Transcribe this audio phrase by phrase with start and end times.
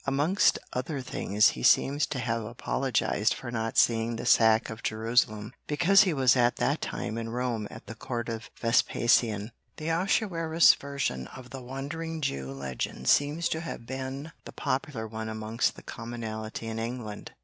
[0.07, 5.53] Amongst other things he seems to have apologised for not seeing the Sack of Jerusalem,
[5.67, 9.51] because he was at that time in Rome at the Court of Vespasian.
[9.77, 15.29] The Ahasuerus version of the Wandering Jew legend seems to have been the popular one
[15.29, 17.33] amongst the commonalty in England.